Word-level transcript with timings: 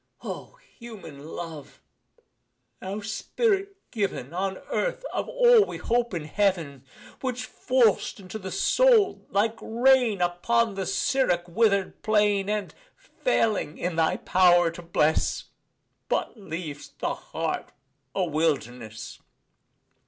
O, 0.23 0.57
human 0.79 1.23
love! 1.27 1.79
thou 2.79 3.01
spirit 3.01 3.75
given, 3.91 4.33
On 4.33 4.57
Earth, 4.71 5.05
of 5.13 5.29
all 5.29 5.63
we 5.63 5.77
hope 5.77 6.15
in 6.15 6.23
Heaven! 6.25 6.83
Which 7.21 7.45
fall'st 7.45 8.19
into 8.19 8.39
the 8.39 8.49
soul 8.49 9.27
like 9.29 9.53
rain 9.61 10.19
Upon 10.19 10.73
the 10.73 10.87
Siroc 10.87 11.47
wither'd 11.47 12.01
plain, 12.01 12.49
And, 12.49 12.73
failing 12.97 13.77
in 13.77 13.95
thy 13.95 14.17
power 14.17 14.71
to 14.71 14.81
bless, 14.81 15.43
But 16.09 16.35
leav'st 16.35 16.97
the 16.97 17.13
heart 17.13 17.71
a 18.15 18.23
wilderness! 18.23 19.19